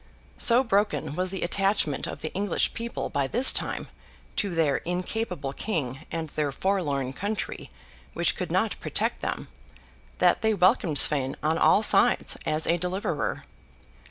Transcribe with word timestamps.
So 0.39 0.63
broken 0.63 1.15
was 1.15 1.29
the 1.29 1.43
attachment 1.43 2.07
of 2.07 2.21
the 2.21 2.33
English 2.33 2.73
people, 2.73 3.11
by 3.11 3.27
this 3.27 3.53
time, 3.53 3.87
to 4.37 4.49
their 4.55 4.77
incapable 4.77 5.53
King 5.53 6.07
and 6.11 6.29
their 6.29 6.51
forlorn 6.51 7.13
country 7.13 7.69
which 8.13 8.35
could 8.35 8.51
not 8.51 8.79
protect 8.79 9.21
them, 9.21 9.47
that 10.17 10.41
they 10.41 10.55
welcomed 10.55 10.97
Sweyn 10.97 11.35
on 11.43 11.59
all 11.59 11.83
sides, 11.83 12.35
as 12.47 12.65
a 12.65 12.79
deliverer. 12.79 13.43